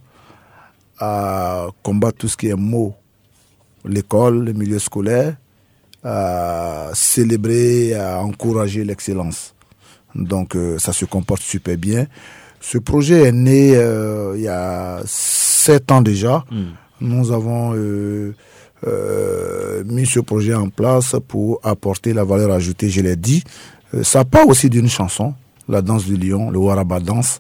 à 1.00 1.68
combattre 1.82 2.20
tout 2.20 2.28
ce 2.30 2.38
qui 2.38 2.48
est 2.48 2.56
mot, 2.56 2.96
l'école, 3.84 4.46
le 4.46 4.54
milieu 4.54 4.80
scolaire, 4.80 5.36
à 6.04 6.90
célébrer, 6.94 7.96
à 7.96 8.22
encourager 8.22 8.84
l'excellence. 8.84 9.54
Donc, 10.16 10.56
euh, 10.56 10.78
ça 10.80 10.94
se 10.94 11.06
comporte 11.06 11.42
super 11.42 11.78
bien. 11.78 12.08
Ce 12.60 12.78
projet 12.78 13.24
est 13.24 13.32
né 13.32 13.76
euh, 13.76 14.34
il 14.36 14.44
y 14.44 14.48
a 14.48 15.02
sept 15.06 15.92
ans 15.92 16.02
déjà. 16.02 16.46
Nous 17.02 17.32
avons 17.32 17.74
euh, 17.76 18.34
euh, 18.88 19.84
mis 19.86 20.06
ce 20.06 20.20
projet 20.22 20.54
en 20.54 20.70
place 20.70 21.16
pour 21.28 21.60
apporter 21.64 22.14
la 22.14 22.24
valeur 22.24 22.52
ajoutée, 22.52 22.90
je 22.90 23.02
l'ai 23.02 23.16
dit. 23.16 23.44
Euh, 23.94 24.04
ça 24.04 24.24
part 24.24 24.48
aussi 24.48 24.70
d'une 24.70 24.88
chanson, 24.90 25.34
la 25.68 25.82
danse 25.82 26.06
du 26.06 26.16
lion, 26.16 26.52
le 26.52 26.58
Waraba 26.60 27.00
Dance, 27.00 27.40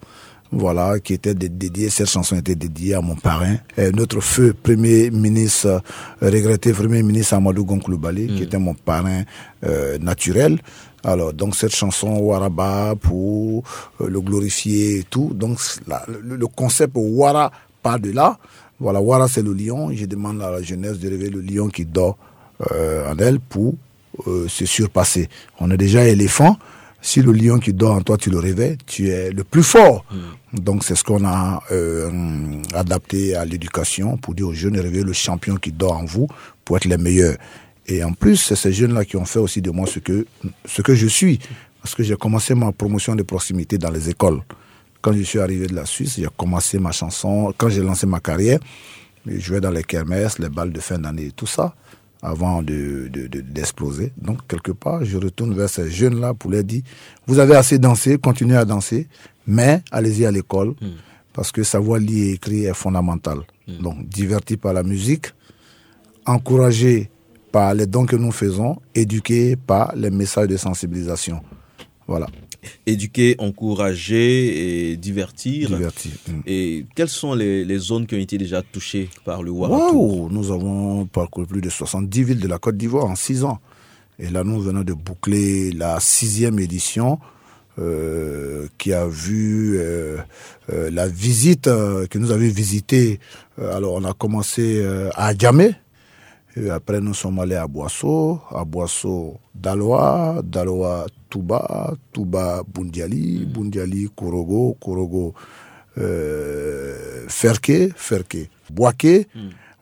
voilà, 0.53 0.99
qui 0.99 1.13
était 1.13 1.33
dé- 1.33 1.49
dédiée, 1.49 1.89
cette 1.89 2.09
chanson 2.09 2.35
était 2.37 2.55
dédiée 2.55 2.93
à 2.95 3.01
mon 3.01 3.15
parrain, 3.15 3.55
euh, 3.79 3.91
notre 3.93 4.19
feu 4.21 4.53
premier 4.53 5.09
ministre, 5.11 5.67
euh, 6.21 6.29
regretté 6.29 6.71
premier 6.73 7.03
ministre 7.03 7.33
Amadou 7.33 7.65
Gonkouloubali, 7.65 8.27
qui 8.27 8.43
était 8.43 8.59
mon 8.59 8.73
parrain 8.73 9.23
euh, 9.65 9.97
naturel. 9.99 10.59
Alors, 11.03 11.33
donc 11.33 11.55
cette 11.55 11.75
chanson 11.75 12.17
Waraba 12.19 12.95
pour 12.95 13.63
euh, 14.01 14.07
le 14.07 14.21
glorifier 14.21 14.99
et 14.99 15.03
tout. 15.03 15.31
Donc, 15.33 15.59
la- 15.87 16.05
le, 16.07 16.35
le 16.37 16.47
concept 16.47 16.93
Wara 16.95 17.51
part 17.81 17.99
de 17.99 18.11
là. 18.11 18.37
Voilà, 18.79 19.01
Wara 19.01 19.27
c'est 19.27 19.41
le 19.43 19.53
lion. 19.53 19.91
Je 19.93 20.05
demande 20.05 20.41
à 20.41 20.49
la 20.51 20.61
jeunesse 20.61 20.99
de 20.99 21.09
réveiller 21.09 21.31
le 21.31 21.41
lion 21.41 21.67
qui 21.67 21.85
dort 21.85 22.17
euh, 22.71 23.11
en 23.11 23.17
elle 23.17 23.39
pour 23.39 23.73
se 24.47 24.65
surpasser. 24.65 25.27
On 25.59 25.71
est 25.71 25.77
déjà 25.77 26.05
éléphant. 26.07 26.55
Si 27.05 27.21
le 27.21 27.33
lion 27.33 27.59
qui 27.59 27.73
dort 27.73 27.95
en 27.95 28.01
toi, 28.01 28.17
tu 28.17 28.29
le 28.29 28.39
réveilles, 28.39 28.77
tu 28.85 29.09
es 29.09 29.29
le 29.29 29.43
plus 29.43 29.61
fort. 29.61 30.05
Donc 30.53 30.85
c'est 30.85 30.95
ce 30.95 31.03
qu'on 31.03 31.25
a 31.25 31.61
euh, 31.71 32.09
adapté 32.73 33.35
à 33.35 33.43
l'éducation 33.43 34.15
pour 34.15 34.33
dire 34.33 34.47
aux 34.47 34.53
jeunes, 34.53 34.79
réveillez 34.79 35.03
le 35.03 35.11
champion 35.11 35.57
qui 35.57 35.73
dort 35.73 35.97
en 35.97 36.05
vous 36.05 36.29
pour 36.63 36.77
être 36.77 36.85
les 36.85 36.97
meilleurs. 36.97 37.35
Et 37.87 38.05
en 38.05 38.13
plus, 38.13 38.37
c'est 38.37 38.55
ces 38.55 38.71
jeunes-là 38.71 39.03
qui 39.03 39.17
ont 39.17 39.25
fait 39.25 39.39
aussi 39.39 39.61
de 39.61 39.69
moi 39.69 39.85
ce 39.85 39.99
que, 39.99 40.25
ce 40.63 40.81
que 40.81 40.95
je 40.95 41.07
suis. 41.07 41.39
Parce 41.81 41.93
que 41.93 42.03
j'ai 42.03 42.15
commencé 42.15 42.55
ma 42.55 42.71
promotion 42.71 43.15
de 43.15 43.23
proximité 43.23 43.77
dans 43.77 43.91
les 43.91 44.09
écoles. 44.09 44.39
Quand 45.01 45.11
je 45.11 45.23
suis 45.23 45.39
arrivé 45.39 45.67
de 45.67 45.75
la 45.75 45.85
Suisse, 45.85 46.15
j'ai 46.17 46.29
commencé 46.37 46.79
ma 46.79 46.93
chanson. 46.93 47.53
Quand 47.57 47.67
j'ai 47.67 47.81
lancé 47.83 48.07
ma 48.07 48.21
carrière, 48.21 48.59
je 49.27 49.37
jouais 49.41 49.59
dans 49.59 49.71
les 49.71 49.83
kermesses, 49.83 50.39
les 50.39 50.47
balles 50.47 50.71
de 50.71 50.79
fin 50.79 50.97
d'année, 50.97 51.31
tout 51.35 51.47
ça, 51.47 51.75
avant 52.23 52.61
de, 52.63 53.09
de- 53.11 53.27
de- 53.27 53.41
d'exploser. 53.41 54.13
Donc, 54.17 54.47
quelque 54.47 54.71
part, 54.71 55.03
je 55.05 55.17
retourne 55.17 55.53
vers 55.53 55.69
ces 55.69 55.91
jeunes-là 55.91 56.33
pour 56.33 56.49
leur 56.51 56.63
dire, 56.63 56.81
vous 57.27 57.37
avez 57.39 57.55
assez 57.55 57.77
dansé, 57.77 58.17
continuez 58.17 58.55
à 58.55 58.65
danser, 58.65 59.07
mais 59.45 59.81
allez-y 59.91 60.25
à 60.25 60.31
l'école, 60.31 60.73
parce 61.33 61.51
que 61.51 61.63
savoir 61.63 61.99
lire 61.99 62.27
et 62.29 62.31
écrire 62.33 62.71
est 62.71 62.73
fondamental. 62.73 63.39
Donc, 63.67 64.07
diverti 64.07 64.55
par 64.57 64.71
la 64.73 64.83
musique, 64.83 65.27
encouragé 66.25 67.09
par 67.51 67.73
les 67.73 67.85
dons 67.85 68.05
que 68.05 68.15
nous 68.15 68.31
faisons, 68.31 68.77
éduqué 68.95 69.55
par 69.55 69.93
les 69.95 70.09
messages 70.09 70.47
de 70.47 70.57
sensibilisation. 70.57 71.41
Voilà, 72.07 72.27
Éduquer, 72.85 73.35
encourager 73.39 74.91
et 74.91 74.97
divertir. 74.97 75.69
diverti. 75.69 76.11
Mm. 76.27 76.31
Et 76.45 76.85
quelles 76.95 77.09
sont 77.09 77.33
les, 77.33 77.65
les 77.65 77.77
zones 77.77 78.05
qui 78.05 78.15
ont 78.15 78.19
été 78.19 78.37
déjà 78.37 78.61
touchées 78.61 79.09
par 79.25 79.43
le 79.43 79.51
Waouh, 79.51 80.29
nous 80.29 80.51
avons 80.51 81.05
parcouru 81.05 81.47
plus 81.47 81.61
de 81.61 81.69
70 81.69 82.23
villes 82.23 82.39
de 82.39 82.47
la 82.47 82.57
Côte 82.57 82.77
d'Ivoire 82.77 83.05
en 83.05 83.15
6 83.15 83.43
ans. 83.43 83.59
Et 84.19 84.29
là, 84.29 84.43
nous 84.43 84.61
venons 84.61 84.83
de 84.83 84.93
boucler 84.93 85.71
la 85.71 85.99
sixième 85.99 86.59
édition 86.59 87.19
euh, 87.79 88.67
qui 88.77 88.93
a 88.93 89.07
vu 89.07 89.77
euh, 89.77 90.17
euh, 90.71 90.91
la 90.91 91.07
visite 91.07 91.63
que 91.65 92.17
nous 92.17 92.31
avions 92.31 92.51
visité. 92.53 93.19
Euh, 93.59 93.75
alors, 93.75 93.93
on 93.93 94.03
a 94.03 94.13
commencé 94.13 94.85
à 95.15 95.35
Djamé. 95.35 95.75
Et 96.55 96.69
après, 96.69 97.01
nous 97.01 97.15
sommes 97.15 97.39
allés 97.39 97.55
à 97.55 97.67
Boisseau, 97.67 98.39
à 98.51 98.63
Boisseau, 98.63 99.37
Daloa, 99.55 100.41
Daloa, 100.43 101.07
Touba, 101.29 101.93
Touba, 102.11 102.61
Bundiali, 102.67 103.45
Bundiali, 103.45 104.09
Korogo, 104.15 104.77
Korogo, 104.79 105.33
euh, 105.97 107.25
Ferke, 107.27 107.91
Ferke, 107.95 108.49
Boaké, 108.71 109.27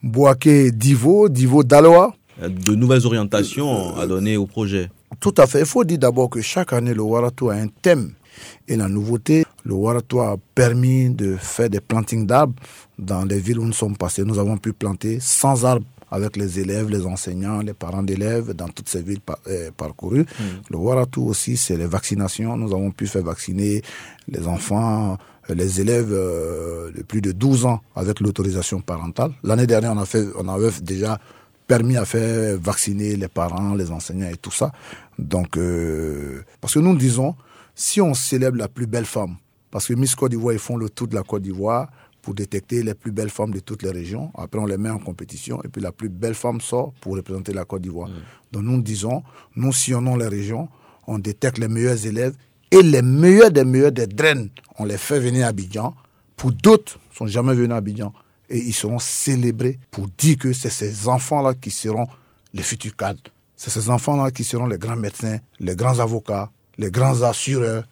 Boaké, 0.02 0.72
Divo, 0.72 1.28
Divo, 1.28 1.64
Daloa. 1.64 2.16
De 2.42 2.74
nouvelles 2.74 3.06
orientations 3.06 3.98
à 3.98 4.08
donner 4.08 4.38
au 4.38 4.46
projet. 4.46 4.90
Tout 5.20 5.34
à 5.38 5.48
fait. 5.48 5.60
Il 5.60 5.66
faut 5.66 5.84
dire 5.84 6.00
d'abord 6.00 6.30
que 6.30 6.42
chaque 6.42 6.72
année, 6.72 6.94
le 6.94 7.02
Waratou 7.02 7.50
a 7.50 7.56
un 7.56 7.68
thème. 7.68 8.14
Et 8.68 8.78
la 8.78 8.88
nouveauté, 8.88 9.44
le 9.66 9.74
Waratou 9.74 10.22
a 10.22 10.38
permis 10.56 11.10
de 11.10 11.36
faire 11.36 11.70
des 11.70 11.82
plantings 11.82 12.26
d'arbres 12.26 12.56
dans 12.98 13.26
les 13.26 13.40
villes 13.40 13.60
où 13.60 13.66
nous 13.66 13.74
sommes 13.74 13.98
passés. 13.98 14.24
Nous 14.24 14.40
avons 14.40 14.58
pu 14.58 14.72
planter 14.72 15.20
100 15.20 15.66
arbres 15.66 15.86
avec 16.12 16.36
les 16.38 16.60
élèves, 16.60 16.90
les 16.90 17.06
enseignants, 17.06 17.60
les 17.62 17.74
parents 17.74 18.04
d'élèves 18.04 18.52
dans 18.54 18.68
toutes 18.68 18.90
ces 18.90 19.02
villes 19.02 19.22
par- 19.22 19.40
euh, 19.48 19.72
parcourues. 19.76 20.26
Le 20.70 20.78
Waratou 20.78 21.24
aussi, 21.26 21.58
c'est 21.58 21.78
les 21.78 21.88
vaccinations. 21.88 22.58
Nous 22.58 22.72
avons 22.74 22.92
pu 22.92 23.08
faire 23.08 23.24
vacciner 23.24 23.82
les 24.28 24.46
enfants, 24.48 25.18
euh, 25.50 25.56
les 25.56 25.80
élèves 25.82 26.12
euh, 26.12 26.92
de 26.92 27.02
plus 27.02 27.22
de 27.22 27.32
12 27.32 27.66
ans 27.66 27.82
avec 27.96 28.20
l'autorisation 28.20 28.82
parentale. 28.82 29.32
L'année 29.44 29.68
dernière, 29.68 29.94
on, 29.94 29.98
a 29.98 30.06
fait, 30.06 30.26
on 30.38 30.48
avait 30.50 30.70
déjà 30.82 31.18
permis 31.66 31.96
à 31.96 32.04
faire 32.06 32.58
vacciner 32.60 33.16
les 33.16 33.30
parents, 33.30 33.74
les 33.76 33.90
enseignants 33.92 34.30
et 34.30 34.36
tout 34.38 34.52
ça. 34.52 34.72
Donc, 35.18 35.58
euh, 35.58 36.42
parce 36.60 36.74
que 36.74 36.80
nous 36.80 36.96
disons, 36.98 37.36
si 37.74 38.02
on 38.02 38.14
célèbre 38.14 38.58
la 38.58 38.68
plus 38.68 38.86
belle 38.88 39.06
femme, 39.06 39.36
parce 39.72 39.88
que 39.88 39.94
Miss 39.94 40.16
Côte 40.16 40.32
d'Ivoire, 40.32 40.54
ils 40.54 40.60
font 40.60 40.76
le 40.76 40.90
tour 40.90 41.08
de 41.08 41.16
la 41.16 41.24
Côte 41.24 41.44
d'Ivoire 41.44 41.90
pour 42.22 42.34
détecter 42.34 42.84
les 42.84 42.94
plus 42.94 43.12
belles 43.12 43.30
femmes 43.30 43.52
de 43.52 43.60
toutes 43.60 43.84
les 43.84 43.92
régions. 43.92 44.32
Après, 44.36 44.60
on 44.60 44.66
les 44.66 44.78
met 44.78 44.90
en 44.90 45.00
compétition 45.00 45.62
et 45.64 45.68
puis 45.68 45.82
la 45.82 45.92
plus 45.92 46.10
belle 46.10 46.36
femme 46.36 46.62
sort 46.62 46.94
pour 47.02 47.16
représenter 47.16 47.54
la 47.54 47.66
Côte 47.66 47.82
d'Ivoire. 47.82 48.10
Donc, 48.52 48.64
nous 48.64 48.82
disons, 48.82 49.24
nous 49.56 49.74
sillonnons 49.74 50.16
les 50.16 50.28
régions, 50.28 50.70
on 51.08 51.20
détecte 51.20 51.58
les 51.58 51.68
meilleurs 51.68 52.06
élèves 52.06 52.36
et 52.72 52.82
les 52.82 53.02
meilleurs 53.02 53.52
des 53.52 53.66
meilleurs 53.66 53.92
des 53.92 54.08
draines, 54.08 54.50
on 54.78 54.86
les 54.86 54.98
fait 54.98 55.20
venir 55.20 55.46
à 55.46 55.50
Abidjan. 55.50 55.94
Pour 56.38 56.52
d'autres, 56.52 57.00
ils 57.12 57.18
sont 57.18 57.28
jamais 57.28 57.54
venus 57.54 57.72
à 57.72 57.78
Abidjan 57.78 58.14
et 58.50 58.58
ils 58.60 58.74
seront 58.74 59.00
célébrés 59.00 59.80
pour 59.90 60.08
dire 60.18 60.38
que 60.38 60.54
c'est 60.54 60.70
ces 60.70 61.08
enfants-là 61.08 61.54
qui 61.54 61.72
seront 61.72 62.08
les 62.54 62.64
futurs 62.64 62.96
cadres. 62.96 63.22
C'est 63.56 63.70
ces 63.70 63.90
enfants-là 63.90 64.32
qui 64.32 64.44
seront 64.44 64.66
les 64.68 64.78
grands 64.78 64.96
médecins, 64.96 65.38
les 65.60 65.76
grands 65.76 66.00
avocats, 66.00 66.50
les 66.78 66.90
grands 66.92 67.22
assureurs, 67.22 67.84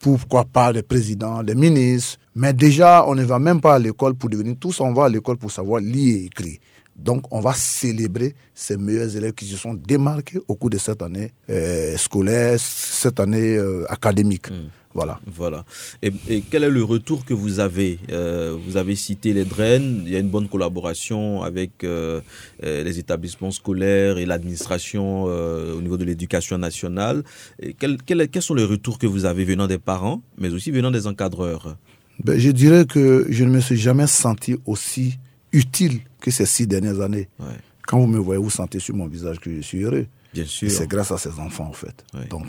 pourquoi 0.00 0.44
pas 0.44 0.72
les 0.72 0.82
présidents, 0.82 1.42
les 1.42 1.54
ministres. 1.54 2.18
Mais 2.34 2.52
déjà, 2.52 3.04
on 3.06 3.14
ne 3.14 3.22
va 3.24 3.38
même 3.38 3.60
pas 3.60 3.74
à 3.74 3.78
l'école 3.78 4.14
pour 4.14 4.30
devenir 4.30 4.56
tous, 4.58 4.80
on 4.80 4.92
va 4.92 5.04
à 5.04 5.08
l'école 5.08 5.36
pour 5.36 5.50
savoir 5.52 5.80
lire 5.80 6.16
et 6.16 6.24
écrire. 6.24 6.58
Donc, 6.96 7.24
on 7.30 7.40
va 7.40 7.52
célébrer 7.54 8.34
ces 8.54 8.76
meilleurs 8.76 9.16
élèves 9.16 9.32
qui 9.32 9.46
se 9.46 9.56
sont 9.56 9.74
démarqués 9.74 10.38
au 10.48 10.54
cours 10.54 10.70
de 10.70 10.78
cette 10.78 11.02
année 11.02 11.32
euh, 11.48 11.96
scolaire, 11.96 12.58
cette 12.58 13.20
année 13.20 13.56
euh, 13.56 13.84
académique. 13.90 14.48
Voilà. 14.92 15.20
Voilà. 15.26 15.64
Et, 16.02 16.10
et 16.28 16.40
quel 16.50 16.64
est 16.64 16.70
le 16.70 16.82
retour 16.82 17.24
que 17.24 17.32
vous 17.34 17.60
avez 17.60 17.98
Euh, 18.10 18.56
Vous 18.66 18.76
avez 18.76 18.96
cité 18.96 19.32
les 19.32 19.44
draines? 19.44 20.02
Il 20.04 20.12
y 20.12 20.16
a 20.16 20.18
une 20.18 20.28
bonne 20.28 20.48
collaboration 20.48 21.42
avec 21.42 21.84
euh, 21.84 22.20
euh, 22.64 22.82
les 22.82 22.98
établissements 22.98 23.52
scolaires 23.52 24.18
et 24.18 24.26
l'administration 24.26 25.26
euh, 25.28 25.74
au 25.76 25.80
niveau 25.80 25.96
de 25.96 26.04
l'éducation 26.04 26.58
nationale. 26.58 27.22
Et 27.62 27.74
quel- 27.74 27.98
quel- 28.04 28.28
quels 28.28 28.42
sont 28.42 28.54
les 28.54 28.64
retours 28.64 28.98
que 28.98 29.06
vous 29.06 29.24
avez 29.26 29.44
venant 29.44 29.66
des 29.68 29.78
parents, 29.78 30.22
mais 30.38 30.50
aussi 30.50 30.70
venant 30.72 30.90
des 30.90 31.06
encadreurs? 31.06 31.76
Ben, 32.24 32.38
je 32.38 32.50
dirais 32.50 32.84
que 32.84 33.26
je 33.30 33.44
ne 33.44 33.50
me 33.50 33.60
suis 33.60 33.76
jamais 33.78 34.06
senti 34.08 34.56
aussi 34.66 35.18
utile 35.52 36.00
que 36.20 36.30
ces 36.30 36.46
six 36.46 36.66
dernières 36.66 37.00
années. 37.00 37.28
Ouais. 37.38 37.46
Quand 37.86 37.98
vous 38.00 38.06
me 38.06 38.18
voyez, 38.18 38.40
vous 38.42 38.50
sentez 38.50 38.78
sur 38.80 38.94
mon 38.94 39.06
visage 39.06 39.38
que 39.40 39.50
je 39.54 39.60
suis 39.60 39.82
heureux. 39.82 40.06
Bien 40.32 40.44
sûr. 40.44 40.70
c'est 40.70 40.86
grâce 40.86 41.10
à 41.10 41.18
ces 41.18 41.40
enfants, 41.40 41.66
en 41.66 41.72
fait. 41.72 42.04
Donc, 42.28 42.46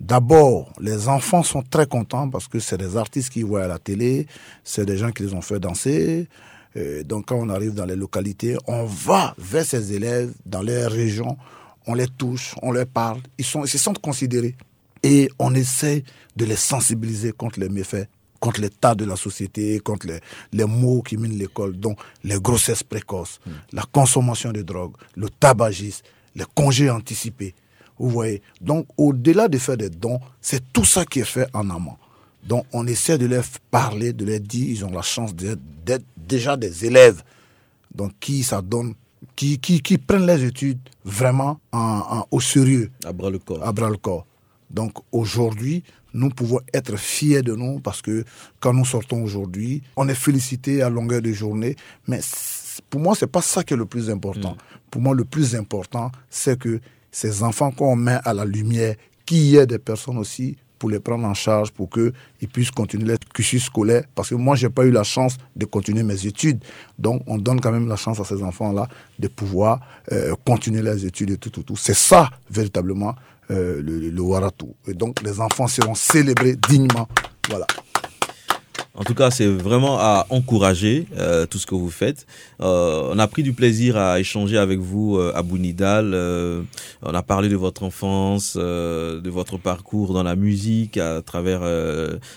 d'abord, 0.00 0.72
les 0.80 1.08
enfants 1.08 1.42
sont 1.42 1.62
très 1.62 1.86
contents 1.86 2.28
parce 2.28 2.48
que 2.48 2.58
c'est 2.58 2.78
des 2.78 2.96
artistes 2.96 3.30
qu'ils 3.30 3.44
voient 3.44 3.64
à 3.64 3.68
la 3.68 3.78
télé, 3.78 4.26
c'est 4.62 4.84
des 4.86 4.96
gens 4.96 5.10
qui 5.10 5.22
les 5.22 5.34
ont 5.34 5.42
fait 5.42 5.60
danser. 5.60 6.28
Euh, 6.76 7.02
donc, 7.04 7.26
quand 7.26 7.36
on 7.36 7.48
arrive 7.48 7.74
dans 7.74 7.86
les 7.86 7.96
localités, 7.96 8.56
on 8.66 8.84
va 8.84 9.34
vers 9.38 9.64
ces 9.64 9.92
élèves 9.92 10.32
dans 10.44 10.62
les 10.62 10.86
régions, 10.86 11.36
on 11.86 11.94
les 11.94 12.08
touche, 12.08 12.54
on 12.62 12.72
leur 12.72 12.86
parle, 12.86 13.20
ils, 13.38 13.44
sont, 13.44 13.64
ils 13.64 13.68
se 13.68 13.78
sentent 13.78 14.00
considérés. 14.00 14.56
Et 15.02 15.30
on 15.38 15.54
essaie 15.54 16.02
de 16.34 16.44
les 16.44 16.56
sensibiliser 16.56 17.32
contre 17.32 17.60
les 17.60 17.68
méfaits, 17.68 18.08
contre 18.40 18.60
l'état 18.60 18.94
de 18.94 19.04
la 19.04 19.16
société, 19.16 19.78
contre 19.80 20.06
les, 20.06 20.20
les 20.52 20.64
maux 20.64 21.02
qui 21.02 21.16
minent 21.16 21.38
l'école, 21.38 21.76
dont 21.76 21.94
les 22.24 22.40
grossesses 22.40 22.82
précoces, 22.82 23.38
la 23.72 23.82
consommation 23.92 24.50
de 24.50 24.62
drogue, 24.62 24.94
le 25.14 25.28
tabagisme, 25.28 26.02
les 26.34 26.44
congés 26.54 26.90
anticipés. 26.90 27.54
Vous 27.98 28.08
voyez 28.10 28.42
Donc, 28.60 28.86
au-delà 28.96 29.48
de 29.48 29.58
faire 29.58 29.76
des 29.76 29.90
dons, 29.90 30.20
c'est 30.40 30.72
tout 30.72 30.84
ça 30.84 31.04
qui 31.04 31.20
est 31.20 31.24
fait 31.24 31.46
en 31.52 31.70
amont. 31.70 31.96
Donc, 32.46 32.66
on 32.72 32.86
essaie 32.86 33.16
de 33.18 33.26
leur 33.26 33.44
parler, 33.70 34.12
de 34.12 34.24
leur 34.24 34.40
dire, 34.40 34.68
ils 34.68 34.84
ont 34.84 34.90
la 34.90 35.02
chance 35.02 35.34
d'être 35.34 36.04
déjà 36.16 36.56
des 36.56 36.84
élèves. 36.84 37.22
Donc, 37.94 38.12
qui 38.20 38.42
ça 38.42 38.60
donne, 38.60 38.94
qui, 39.36 39.58
qui, 39.58 39.80
qui 39.80 39.96
prennent 39.98 40.26
les 40.26 40.44
études 40.44 40.80
vraiment 41.04 41.60
en, 41.72 41.78
en- 41.78 42.26
au 42.30 42.40
sérieux 42.40 42.90
À 43.04 43.12
bras 43.12 43.30
le 43.30 43.38
corps. 43.38 43.62
à 43.66 43.72
bras 43.72 43.88
le 43.88 43.96
corps. 43.96 44.26
Donc 44.70 44.92
aujourd'hui, 45.12 45.84
nous 46.14 46.30
pouvons 46.30 46.58
être 46.72 46.96
fiers 46.98 47.42
de 47.42 47.54
nous 47.54 47.78
parce 47.78 48.02
que 48.02 48.24
quand 48.58 48.72
nous 48.72 48.84
sortons 48.84 49.22
aujourd'hui, 49.22 49.82
on 49.96 50.08
est 50.08 50.14
félicité 50.16 50.82
à 50.82 50.90
longueur 50.90 51.22
de 51.22 51.32
journée. 51.32 51.76
Mais 52.08 52.20
pour 52.90 53.00
moi, 53.00 53.14
c'est 53.14 53.28
pas 53.28 53.42
ça 53.42 53.62
qui 53.62 53.74
est 53.74 53.76
le 53.76 53.86
plus 53.86 54.10
important. 54.10 54.56
Pour 54.90 55.00
moi, 55.00 55.14
le 55.14 55.24
plus 55.24 55.54
important, 55.54 56.10
c'est 56.28 56.58
que 56.58 56.80
ces 57.14 57.44
enfants 57.44 57.70
qu'on 57.70 57.94
met 57.94 58.18
à 58.24 58.34
la 58.34 58.44
lumière, 58.44 58.96
qu'il 59.24 59.38
y 59.38 59.56
ait 59.56 59.66
des 59.66 59.78
personnes 59.78 60.18
aussi 60.18 60.56
pour 60.80 60.90
les 60.90 60.98
prendre 60.98 61.24
en 61.26 61.32
charge, 61.32 61.70
pour 61.70 61.88
qu'ils 61.88 62.48
puissent 62.52 62.72
continuer 62.72 63.06
leur 63.06 63.18
cursus 63.32 63.64
scolaire. 63.64 64.02
Parce 64.16 64.30
que 64.30 64.34
moi, 64.34 64.56
j'ai 64.56 64.68
pas 64.68 64.84
eu 64.84 64.90
la 64.90 65.04
chance 65.04 65.36
de 65.54 65.64
continuer 65.64 66.02
mes 66.02 66.26
études. 66.26 66.58
Donc, 66.98 67.22
on 67.28 67.38
donne 67.38 67.60
quand 67.60 67.70
même 67.70 67.86
la 67.88 67.94
chance 67.94 68.18
à 68.18 68.24
ces 68.24 68.42
enfants-là 68.42 68.88
de 69.20 69.28
pouvoir 69.28 69.80
euh, 70.10 70.34
continuer 70.44 70.82
leurs 70.82 71.04
études 71.04 71.30
et 71.30 71.36
tout, 71.36 71.50
tout, 71.50 71.62
tout. 71.62 71.76
C'est 71.76 71.94
ça, 71.94 72.30
véritablement, 72.50 73.14
euh, 73.52 73.80
le, 73.80 74.10
le, 74.10 74.20
Waratou. 74.20 74.74
Et 74.88 74.94
donc, 74.94 75.22
les 75.22 75.40
enfants 75.40 75.68
seront 75.68 75.94
célébrés 75.94 76.56
dignement. 76.56 77.08
Voilà. 77.48 77.66
En 78.96 79.02
tout 79.02 79.14
cas, 79.14 79.32
c'est 79.32 79.48
vraiment 79.48 79.98
à 79.98 80.24
encourager 80.30 81.08
euh, 81.18 81.46
tout 81.46 81.58
ce 81.58 81.66
que 81.66 81.74
vous 81.74 81.90
faites. 81.90 82.26
Euh, 82.60 83.10
on 83.12 83.18
a 83.18 83.26
pris 83.26 83.42
du 83.42 83.52
plaisir 83.52 83.96
à 83.96 84.20
échanger 84.20 84.56
avec 84.56 84.78
vous, 84.78 85.16
euh, 85.16 85.32
Abou 85.34 85.58
Nidal. 85.58 86.12
Euh, 86.14 86.62
on 87.02 87.12
a 87.12 87.22
parlé 87.24 87.48
de 87.48 87.56
votre 87.56 87.82
enfance, 87.82 88.54
euh, 88.56 89.20
de 89.20 89.30
votre 89.30 89.58
parcours 89.58 90.14
dans 90.14 90.22
la 90.22 90.36
musique 90.36 90.96
à 90.96 91.22
travers 91.22 91.62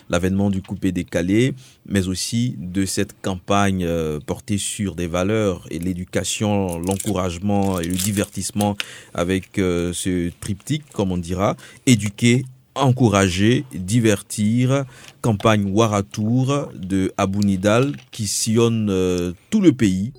l'avènement 0.09 0.49
du 0.49 0.63
coupé 0.63 0.91
décalé, 0.91 1.53
mais 1.85 2.07
aussi 2.07 2.55
de 2.57 2.85
cette 2.85 3.13
campagne 3.21 3.87
portée 4.25 4.57
sur 4.57 4.95
des 4.95 5.07
valeurs 5.07 5.67
et 5.69 5.77
l'éducation, 5.77 6.79
l'encouragement 6.79 7.79
et 7.79 7.85
le 7.85 7.95
divertissement 7.95 8.75
avec 9.13 9.51
ce 9.55 10.31
triptyque, 10.39 10.83
comme 10.93 11.11
on 11.11 11.17
dira, 11.17 11.55
éduquer, 11.85 12.45
encourager, 12.83 13.65
divertir, 13.73 14.85
campagne 15.21 15.71
Waratour 15.71 16.69
de 16.75 17.11
Abou 17.17 17.41
Nidal 17.41 17.95
qui 18.11 18.27
sillonne 18.27 18.87
euh, 18.89 19.33
tout 19.49 19.61
le 19.61 19.71
pays. 19.73 20.13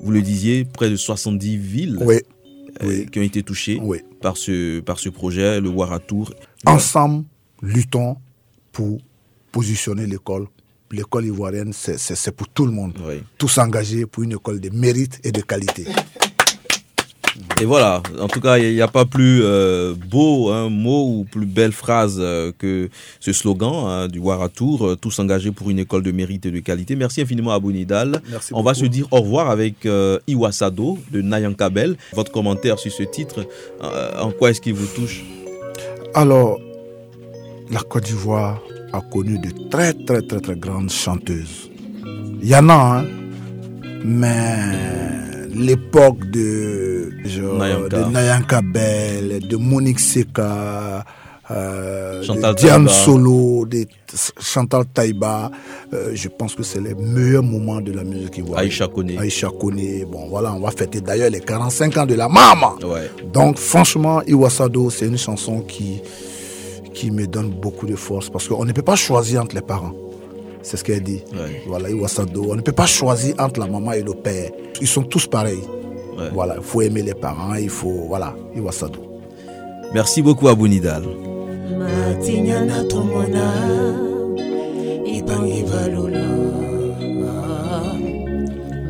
Vous 0.00 0.10
le 0.12 0.22
disiez, 0.22 0.64
près 0.64 0.90
de 0.90 0.96
70 0.96 1.56
villes 1.56 1.98
Oui, 2.00 2.16
euh, 2.82 2.86
oui. 2.86 3.06
qui 3.10 3.18
ont 3.18 3.22
été 3.22 3.42
touchées 3.42 3.78
oui. 3.82 3.98
par 4.20 4.36
ce, 4.36 4.80
par 4.80 4.98
ce 4.98 5.08
projet, 5.08 5.60
le 5.60 5.68
Waratour. 5.68 6.32
Ensemble, 6.66 7.24
luttons 7.62 8.16
pour 8.72 8.98
positionner 9.52 10.06
l'école. 10.06 10.46
L'école 10.90 11.26
ivoirienne, 11.26 11.72
c'est- 11.72 12.30
pour 12.30 12.48
tout 12.48 12.64
le 12.64 12.72
monde. 12.72 12.94
Tous 13.36 13.48
s'engager 13.48 14.06
pour 14.06 14.22
une 14.22 14.32
école 14.32 14.60
de 14.60 14.70
mérite 14.70 15.20
et 15.24 15.32
de 15.32 15.40
qualité. 15.42 15.84
Et 17.60 17.64
voilà, 17.64 18.02
en 18.20 18.28
tout 18.28 18.40
cas, 18.40 18.58
il 18.58 18.72
n'y 18.72 18.80
a 18.80 18.88
pas 18.88 19.04
plus 19.04 19.40
euh, 19.42 19.94
beau 20.08 20.50
hein, 20.50 20.68
mot 20.68 21.08
ou 21.08 21.24
plus 21.24 21.44
belle 21.44 21.72
phrase 21.72 22.18
euh, 22.20 22.52
que 22.56 22.88
ce 23.18 23.32
slogan 23.32 23.72
hein, 23.86 24.08
du 24.08 24.20
Waratour, 24.20 24.86
euh, 24.86 24.96
tous 24.96 25.18
engagés 25.18 25.50
pour 25.50 25.68
une 25.68 25.80
école 25.80 26.04
de 26.04 26.12
mérite 26.12 26.46
et 26.46 26.52
de 26.52 26.60
qualité. 26.60 26.94
Merci 26.94 27.20
infiniment 27.20 27.52
à 27.52 27.58
Nidal. 27.58 28.22
Merci 28.30 28.54
On 28.54 28.62
va 28.62 28.74
se 28.74 28.84
dire 28.84 29.08
au 29.10 29.20
revoir 29.20 29.50
avec 29.50 29.88
Iwasado 30.28 30.98
de 31.10 31.20
Nayan 31.20 31.54
Kabel. 31.54 31.96
Votre 32.12 32.30
commentaire 32.30 32.78
sur 32.78 32.92
ce 32.92 33.02
titre, 33.02 33.46
en 33.80 34.30
quoi 34.30 34.50
est-ce 34.50 34.60
qu'il 34.60 34.74
vous 34.74 34.86
touche? 34.86 35.24
Alors, 36.14 36.58
la 37.70 37.80
Côte 37.80 38.04
d'Ivoire 38.04 38.60
a 38.92 39.00
connu 39.00 39.38
de 39.38 39.50
très 39.68 39.92
très 39.92 40.22
très 40.22 40.40
très 40.40 40.56
grandes 40.56 40.90
chanteuses. 40.90 41.70
Il 42.40 42.48
y 42.48 42.54
en 42.54 42.68
a, 42.68 43.00
hein, 43.00 43.06
mais 44.04 45.27
l'époque 45.58 46.24
de, 46.30 47.10
genre, 47.24 47.58
Nayanka. 47.58 47.98
de 47.98 48.10
Nayanka 48.10 48.62
Bell, 48.62 49.46
de 49.46 49.56
Monique 49.56 50.00
Seka, 50.00 51.04
euh, 51.50 52.22
Chantal 52.22 52.54
Diane. 52.54 52.88
Solo, 52.88 53.66
des 53.66 53.86
Chantal 54.40 54.84
Taïba. 54.86 55.50
Euh, 55.92 56.10
je 56.14 56.28
pense 56.28 56.54
que 56.54 56.62
c'est 56.62 56.80
les 56.80 56.94
meilleurs 56.94 57.42
moments 57.42 57.80
de 57.80 57.92
la 57.92 58.04
musique 58.04 58.38
ivoirienne. 58.38 58.66
Aïcha 58.70 58.86
Koné. 58.88 59.18
Aïcha 59.18 59.48
Koné. 59.58 60.04
Bon, 60.04 60.28
voilà, 60.28 60.52
on 60.52 60.60
va 60.60 60.70
fêter 60.70 61.00
d'ailleurs 61.00 61.30
les 61.30 61.40
45 61.40 61.96
ans 61.96 62.06
de 62.06 62.14
la 62.14 62.28
maman. 62.28 62.74
Ouais. 62.84 63.10
Donc, 63.32 63.58
franchement, 63.58 64.22
Iwasado, 64.26 64.90
c'est 64.90 65.06
une 65.06 65.18
chanson 65.18 65.60
qui, 65.60 66.00
qui 66.92 67.10
me 67.10 67.26
donne 67.26 67.50
beaucoup 67.50 67.86
de 67.86 67.96
force 67.96 68.28
parce 68.28 68.46
qu'on 68.46 68.64
ne 68.64 68.72
peut 68.72 68.82
pas 68.82 68.96
choisir 68.96 69.42
entre 69.42 69.54
les 69.54 69.62
parents. 69.62 69.92
C'est 70.62 70.76
ce 70.76 70.84
qu'elle 70.84 71.02
dit. 71.02 71.22
Ouais. 71.32 71.62
Voilà, 71.66 71.88
Iwasado. 71.90 72.46
On 72.50 72.56
ne 72.56 72.60
peut 72.62 72.72
pas 72.72 72.86
choisir 72.86 73.34
entre 73.38 73.60
la 73.60 73.66
maman 73.66 73.92
et 73.92 74.02
le 74.02 74.12
père. 74.14 74.50
Ils 74.80 74.86
sont 74.86 75.02
tous 75.02 75.26
pareils. 75.26 75.62
Ouais. 76.18 76.28
Voilà, 76.32 76.54
il 76.56 76.62
faut 76.62 76.82
aimer 76.82 77.02
les 77.02 77.14
parents, 77.14 77.54
il 77.54 77.70
faut. 77.70 78.04
Voilà, 78.08 78.34
Iwasado. 78.54 79.00
Merci 79.94 80.20
beaucoup 80.22 80.48
Abou 80.48 80.68
Nidal. 80.68 81.02
matinyana 81.78 82.84
tomona 82.84 83.46
ibangi 85.06 85.62
balula 85.62 86.24